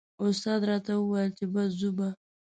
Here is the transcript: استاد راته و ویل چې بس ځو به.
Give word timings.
استاد 0.25 0.61
راته 0.69 0.93
و 0.97 1.03
ویل 1.11 1.31
چې 1.37 1.45
بس 1.53 1.69
ځو 1.79 1.89
به. 1.97 2.09